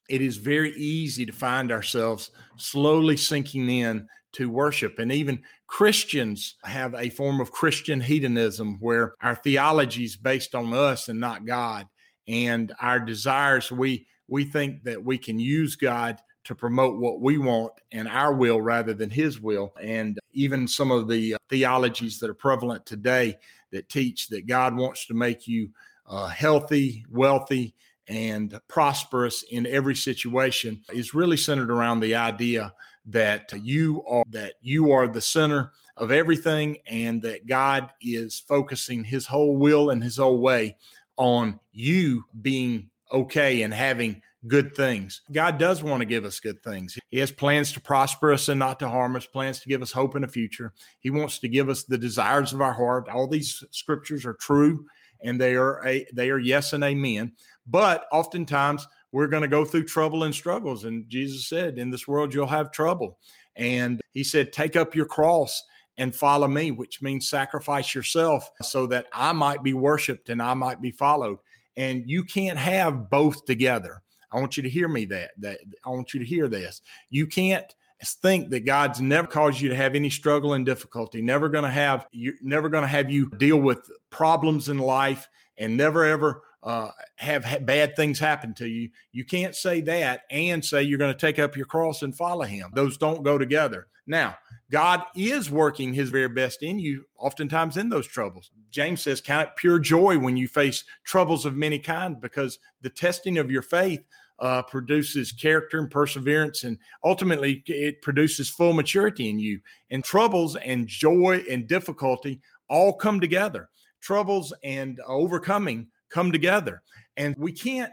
it 0.10 0.22
is 0.22 0.38
very 0.38 0.74
easy 0.74 1.25
to 1.25 1.32
find 1.32 1.72
ourselves 1.72 2.32
slowly 2.58 3.18
sinking 3.18 3.70
in 3.70 4.08
to 4.34 4.50
worship. 4.50 5.00
And 5.00 5.12
even 5.12 5.42
Christians 5.68 6.56
have 6.63 6.94
a 6.96 7.10
form 7.10 7.40
of 7.40 7.52
Christian 7.52 8.02
hedonism 8.02 8.78
where 8.80 9.16
our 9.22 9.36
theology 9.36 10.06
is 10.06 10.18
based 10.18 10.56
on 10.56 10.74
us 10.74 11.10
and 11.10 11.20
not 11.20 11.46
God. 11.46 11.88
And 12.28 12.72
our 12.82 13.00
desires, 13.00 13.72
we 13.72 14.08
we 14.28 14.46
think 14.46 14.84
that 14.84 15.04
we 15.04 15.18
can 15.18 15.40
use 15.40 15.75
God 15.75 16.20
to 16.46 16.56
promote 16.56 17.00
what 17.00 17.22
we 17.22 17.38
want 17.38 17.72
and 17.92 18.08
our 18.08 18.34
will 18.34 18.62
rather 18.62 18.94
than 18.94 19.10
his 19.10 19.40
will. 19.40 19.74
And 19.82 20.20
even 20.34 20.68
some 20.68 20.92
of 20.92 21.08
the 21.08 21.36
uh, 21.36 21.38
theologies 21.50 22.20
that 22.20 22.30
are 22.30 22.36
prevalent 22.36 22.86
today 22.86 23.38
that 23.72 23.90
teach 23.90 24.28
that 24.30 24.48
God 24.48 24.75
wants 24.75 25.08
to 25.08 25.13
make 25.13 25.48
you 25.48 25.70
uh, 26.08 26.28
healthy, 26.28 27.06
wealthy, 27.10 27.75
and 28.08 28.60
prosperous 28.68 29.44
in 29.44 29.66
every 29.66 29.96
situation 29.96 30.82
is 30.92 31.13
really 31.13 31.38
centered 31.38 31.72
around 31.72 32.02
the 32.02 32.16
idea 32.16 32.74
that 33.06 33.52
you 33.54 34.04
are 34.08 34.24
that 34.30 34.54
you 34.62 34.92
are 34.92 35.08
the 35.08 35.22
center 35.22 35.72
of 35.98 36.12
everything 36.12 36.78
and 36.88 37.22
that 37.22 37.46
God 37.46 37.92
is 38.02 38.40
focusing 38.40 39.04
his 39.04 39.26
whole 39.26 39.58
will 39.58 39.92
and 39.92 40.04
his 40.04 40.18
whole 40.18 40.40
way 40.40 40.78
on 41.18 41.60
you 41.72 42.26
being 42.42 42.90
okay 43.12 43.62
and 43.62 43.74
having 43.74 44.22
good 44.48 44.76
things. 44.76 45.22
God 45.32 45.58
does 45.58 45.84
want 45.84 46.02
to 46.02 46.06
give 46.06 46.26
us 46.26 46.40
good 46.40 46.62
things. 46.64 46.98
He 47.10 47.20
has 47.20 47.32
plans 47.32 47.72
to 47.74 47.80
prosper 47.80 48.34
us 48.34 48.50
and 48.50 48.60
not 48.60 48.80
to 48.80 48.90
harm 48.90 49.16
us, 49.16 49.26
plans 49.26 49.60
to 49.62 49.70
give 49.70 49.82
us 49.82 49.92
hope 49.92 50.16
in 50.16 50.24
the 50.24 50.28
future. 50.28 50.74
He 51.00 51.10
wants 51.10 51.40
to 51.40 51.48
give 51.48 51.70
us 51.70 51.84
the 51.84 51.98
desires 51.98 52.54
of 52.54 52.62
our 52.62 52.74
heart. 52.74 53.08
All 53.08 53.28
these 53.28 53.64
scriptures 53.72 54.26
are 54.26 54.34
true 54.34 54.86
and 55.24 55.40
they 55.40 55.56
are 55.56 55.86
a 55.88 56.06
they 56.14 56.30
are 56.30 56.40
yes 56.40 56.74
and 56.74 56.84
amen. 56.84 57.34
But 57.68 58.06
oftentimes 58.12 58.88
we're 59.13 59.27
going 59.27 59.43
to 59.43 59.48
go 59.48 59.63
through 59.63 59.86
trouble 59.86 60.24
and 60.24 60.34
struggles. 60.36 60.84
And 60.84 61.08
Jesus 61.08 61.48
said, 61.48 61.77
In 61.77 61.89
this 61.89 62.08
world, 62.08 62.34
you'll 62.34 62.48
have 62.48 62.72
trouble. 62.72 63.20
And 63.55 64.01
he 64.13 64.24
said, 64.24 64.51
Take 64.51 64.75
up 64.75 64.96
your 64.96 65.05
cross 65.05 65.63
and 65.98 66.13
follow 66.13 66.48
me, 66.48 66.72
which 66.72 67.01
means 67.01 67.29
sacrifice 67.29 67.93
yourself 67.93 68.50
so 68.63 68.88
that 68.88 69.05
I 69.13 69.32
might 69.32 69.62
be 69.62 69.75
worshiped 69.75 70.29
and 70.29 70.41
I 70.41 70.55
might 70.55 70.82
be 70.82 70.91
followed. 70.91 71.38
And 71.77 72.10
you 72.10 72.24
can't 72.24 72.58
have 72.58 73.10
both 73.12 73.46
together. 73.46 74.01
I 74.32 74.39
want 74.39 74.58
you 74.58 74.63
to 74.63 74.70
hear 74.70 74.88
me 74.88 75.05
that 75.05 75.32
that 75.38 75.60
I 75.86 75.89
want 75.89 76.13
you 76.13 76.20
to 76.20 76.25
hear 76.25 76.48
this. 76.48 76.82
You 77.12 77.27
can't 77.27 77.72
think 78.03 78.50
that 78.50 78.65
God's 78.65 79.00
never 79.00 79.27
caused 79.27 79.62
you 79.62 79.70
to 79.70 79.75
have 79.75 79.93
any 79.96 80.10
struggle 80.10 80.53
and 80.53 80.65
difficulty, 80.65 81.22
never 81.22 81.50
going 81.50 81.63
to 81.63 81.70
have 81.70 82.08
you 82.12 82.34
never 82.41 82.67
going 82.67 82.82
to 82.82 82.88
have 82.88 83.12
you 83.12 83.29
deal 83.38 83.58
with 83.58 83.88
problems 84.10 84.70
in 84.70 84.79
life 84.79 85.29
and 85.60 85.77
never 85.77 86.03
ever 86.03 86.41
uh, 86.63 86.89
have, 87.15 87.43
have 87.43 87.65
bad 87.65 87.96
things 87.96 88.20
happen 88.20 88.53
to 88.55 88.67
you. 88.67 88.89
You 89.12 89.25
can't 89.25 89.55
say 89.55 89.82
that 89.82 90.22
and 90.32 90.63
say 90.63 90.84
you're 90.84 90.98
going 90.98 91.13
to 91.13 91.20
take 91.20 91.38
up 91.38 91.58
your 91.58 91.65
cross 91.65 92.01
and 92.01 92.15
follow 92.15 92.46
him. 92.46 92.72
Those 92.74 92.98
don't 92.98 93.24
go 93.24 93.38
together. 93.38 93.88
Now, 94.08 94.38
God 94.72 95.03
is 95.15 95.50
working 95.50 95.93
his 95.93 96.10
very 96.10 96.27
best 96.27 96.63
in 96.63 96.79
you, 96.79 97.05
oftentimes 97.17 97.77
in 97.77 97.89
those 97.89 98.08
troubles. 98.08 98.51
James 98.70 99.01
says, 99.01 99.22
Count 99.22 99.50
it 99.50 99.55
pure 99.55 99.79
joy 99.79 100.17
when 100.17 100.36
you 100.36 100.48
face 100.48 100.84
troubles 101.05 101.46
of 101.46 101.55
many 101.55 101.79
kinds, 101.79 102.17
because 102.22 102.60
the 102.82 102.89
testing 102.89 103.38
of 103.38 103.51
your 103.51 103.62
faith 103.62 104.03
uh, 104.39 104.62
produces 104.63 105.32
character 105.32 105.79
and 105.79 105.91
perseverance, 105.91 106.63
and 106.63 106.77
ultimately 107.03 107.63
it 107.67 108.01
produces 108.01 108.50
full 108.50 108.74
maturity 108.74 109.29
in 109.29 109.39
you. 109.39 109.60
And 109.91 110.03
troubles 110.03 110.55
and 110.55 110.88
joy 110.88 111.43
and 111.50 111.67
difficulty 111.67 112.41
all 112.70 112.93
come 112.93 113.20
together. 113.20 113.70
Troubles 114.01 114.51
and 114.63 115.00
overcoming 115.08 115.88
come 116.13 116.32
together. 116.32 116.82
And 117.17 117.36
we 117.38 117.51
can't 117.51 117.91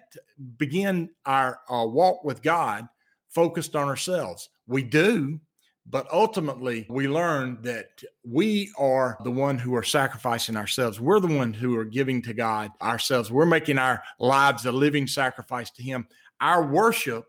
begin 0.59 1.11
our, 1.27 1.61
our 1.69 1.89
walk 1.89 2.25
with 2.25 2.43
God 2.43 2.87
focused 3.29 3.75
on 3.75 3.89
ourselves. 3.89 4.49
We 4.67 4.83
do, 4.83 5.41
but 5.87 6.07
ultimately 6.13 6.87
we 6.89 7.09
learn 7.09 7.59
that 7.63 8.03
we 8.25 8.71
are 8.79 9.19
the 9.25 9.31
one 9.31 9.59
who 9.59 9.75
are 9.75 9.83
sacrificing 9.83 10.57
ourselves. 10.57 11.01
We're 11.01 11.21
the 11.21 11.35
one 11.35 11.53
who 11.53 11.77
are 11.77 11.85
giving 11.85 12.23
to 12.23 12.35
God 12.35 12.71
ourselves. 12.81 13.31
We're 13.31 13.47
making 13.47 13.79
our 13.79 14.03
lives 14.19 14.67
a 14.67 14.73
living 14.73 15.07
sacrifice 15.07 15.71
to 15.73 15.83
Him. 15.83 16.07
Our 16.41 16.67
worship 16.67 17.25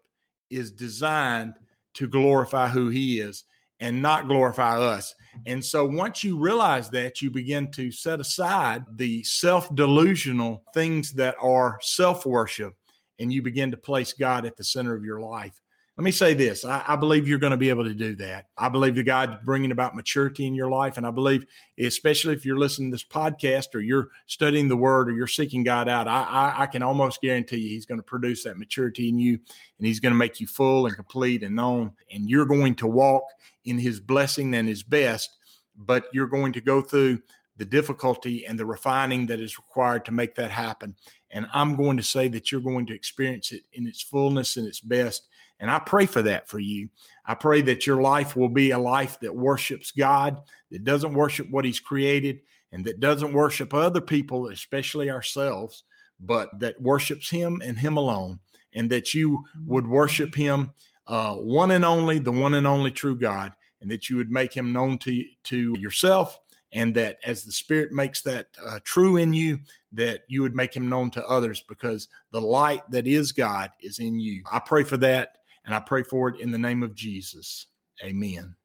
is 0.50 0.72
designed 0.72 1.56
to 1.96 2.08
glorify 2.08 2.68
who 2.68 2.90
He 2.90 3.20
is 3.20 3.44
and 3.82 4.02
not 4.02 4.28
glorify 4.28 4.80
us. 4.80 5.14
And 5.46 5.64
so 5.64 5.86
once 5.86 6.24
you 6.24 6.38
realize 6.38 6.90
that, 6.92 7.22
you 7.22 7.30
begin 7.30 7.72
to 7.72 7.92
set 7.92 8.20
aside 8.20 8.86
the 8.96 9.24
self 9.24 9.74
delusional 9.76 10.64
things 10.74 11.12
that 11.14 11.36
are 11.42 11.80
self 11.82 12.26
worship 12.26 12.74
and 13.20 13.32
you 13.32 13.42
begin 13.42 13.72
to 13.72 13.78
place 13.78 14.14
God 14.14 14.46
at 14.46 14.58
the 14.58 14.64
center 14.64 14.96
of 14.96 15.04
your 15.04 15.20
life. 15.20 15.62
Let 16.02 16.06
me 16.06 16.12
say 16.12 16.34
this 16.34 16.66
I, 16.66 16.84
I 16.88 16.96
believe 16.96 17.28
you're 17.28 17.38
going 17.38 17.52
to 17.52 17.58
be 17.58 17.70
able 17.70 17.84
to 17.84 17.94
do 17.94 18.16
that. 18.16 18.48
I 18.58 18.70
believe 18.70 18.96
that 18.96 19.04
God's 19.04 19.38
bringing 19.46 19.70
about 19.70 19.96
maturity 19.96 20.48
in 20.48 20.56
your 20.56 20.72
life. 20.72 20.98
And 20.98 21.06
I 21.06 21.12
believe, 21.12 21.46
especially 21.78 22.34
if 22.34 22.44
you're 22.44 22.58
listening 22.58 22.90
to 22.90 22.96
this 22.96 23.04
podcast 23.04 23.76
or 23.76 23.82
you're 23.82 24.10
studying 24.26 24.68
the 24.68 24.76
word 24.76 25.10
or 25.10 25.12
you're 25.12 25.28
seeking 25.28 25.64
God 25.64 25.88
out, 25.88 26.08
I, 26.08 26.24
I, 26.24 26.64
I 26.64 26.66
can 26.66 26.82
almost 26.82 27.22
guarantee 27.22 27.58
you 27.58 27.70
He's 27.70 27.86
going 27.86 28.00
to 28.00 28.04
produce 28.04 28.44
that 28.46 28.58
maturity 28.58 29.10
in 29.10 29.20
you 29.20 29.34
and 29.78 29.86
He's 29.86 30.00
going 30.00 30.12
to 30.12 30.18
make 30.18 30.40
you 30.40 30.48
full 30.48 30.88
and 30.88 30.96
complete 30.96 31.44
and 31.44 31.56
known. 31.56 31.92
And 32.12 32.28
you're 32.28 32.48
going 32.48 32.74
to 32.78 32.88
walk 32.88 33.26
in 33.66 33.78
his 33.78 34.00
blessing 34.00 34.56
and 34.56 34.68
his 34.68 34.82
best, 34.82 35.38
but 35.76 36.06
you're 36.14 36.26
going 36.26 36.52
to 36.54 36.62
go 36.62 36.82
through 36.82 37.22
the 37.58 37.66
difficulty 37.66 38.48
and 38.48 38.58
the 38.58 38.66
refining 38.66 39.28
that 39.28 39.40
is 39.40 39.60
required 39.60 40.04
to 40.06 40.12
make 40.12 40.34
that 40.34 40.50
happen. 40.50 40.96
And 41.30 41.46
I'm 41.54 41.76
going 41.76 41.98
to 41.98 42.04
say 42.04 42.28
that 42.30 42.52
you're 42.52 42.60
going 42.60 42.88
to 42.88 42.96
experience 42.96 43.52
it 43.52 43.62
in 43.74 43.86
its 43.86 44.02
fullness 44.02 44.58
and 44.58 44.66
its 44.66 44.80
best. 44.80 45.28
And 45.62 45.72
I 45.72 45.80
pray 45.80 46.06
for 46.06 46.22
that 46.24 46.50
for 46.50 46.60
you. 46.60 46.90
I 47.26 47.36
pray 47.36 47.62
that 47.62 47.88
your 47.88 48.02
life 48.02 48.36
will 48.36 48.50
be 48.50 48.72
a 48.72 48.80
life 48.80 49.18
that 49.22 49.34
worships 49.34 49.92
God, 49.92 50.42
that 50.72 50.84
doesn't 50.84 51.14
worship 51.14 51.50
what 51.50 51.64
He's 51.64 51.80
created, 51.80 52.42
and 52.74 52.84
that 52.84 53.00
doesn't 53.00 53.32
worship 53.32 53.74
other 53.74 54.02
people, 54.02 54.50
especially 54.50 55.10
ourselves, 55.10 55.84
but 56.20 56.50
that 56.60 56.82
worships 56.82 57.30
Him 57.30 57.62
and 57.64 57.78
Him 57.78 57.96
alone. 57.96 58.40
And 58.74 58.90
that 58.90 59.14
you 59.14 59.46
would 59.66 59.88
worship 59.88 60.36
Him 60.36 60.72
uh, 61.08 61.36
one 61.36 61.72
and 61.72 61.84
only, 61.86 62.20
the 62.20 62.32
one 62.32 62.54
and 62.54 62.66
only 62.68 62.92
true 62.92 63.16
God, 63.16 63.54
and 63.82 63.92
that 63.92 64.10
you 64.10 64.18
would 64.18 64.32
make 64.32 64.54
him 64.54 64.72
known 64.72 64.98
to, 65.00 65.24
to 65.44 65.76
yourself, 65.78 66.40
and 66.72 66.96
that 66.96 67.18
as 67.26 67.44
the 67.44 67.52
Spirit 67.52 67.92
makes 67.92 68.22
that 68.22 68.48
uh, 68.66 68.80
true 68.84 69.18
in 69.18 69.34
you, 69.34 69.60
that 69.92 70.22
you 70.28 70.42
would 70.42 70.56
make 70.56 70.74
him 70.74 70.88
known 70.88 71.12
to 71.12 71.28
others 71.28 71.64
because 71.68 72.08
the 72.32 72.40
light 72.40 72.90
that 72.92 73.08
is 73.08 73.32
God 73.32 73.72
is 73.82 74.00
in 74.00 74.20
you. 74.20 74.44
I 74.50 74.60
pray 74.60 74.84
for 74.84 74.98
that, 74.98 75.38
and 75.66 75.76
I 75.76 75.80
pray 75.80 76.04
for 76.04 76.30
it 76.30 76.40
in 76.40 76.52
the 76.52 76.58
name 76.58 76.84
of 76.84 76.96
Jesus. 76.96 77.68
Amen. 78.04 78.56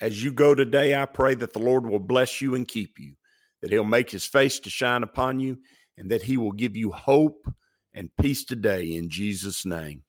As 0.00 0.24
you 0.24 0.32
go 0.32 0.54
today, 0.54 1.00
I 1.00 1.04
pray 1.04 1.34
that 1.34 1.52
the 1.52 1.58
Lord 1.58 1.86
will 1.86 1.98
bless 1.98 2.40
you 2.40 2.54
and 2.54 2.66
keep 2.66 2.98
you, 2.98 3.14
that 3.60 3.70
he'll 3.70 3.84
make 3.84 4.10
his 4.10 4.24
face 4.24 4.58
to 4.60 4.70
shine 4.70 5.02
upon 5.02 5.40
you 5.40 5.58
and 5.98 6.10
that 6.10 6.22
he 6.22 6.38
will 6.38 6.52
give 6.52 6.74
you 6.74 6.90
hope 6.90 7.52
and 7.92 8.08
peace 8.18 8.44
today 8.44 8.94
in 8.94 9.10
Jesus' 9.10 9.66
name. 9.66 10.02